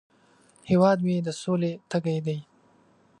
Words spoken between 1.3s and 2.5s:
سولې تږی دی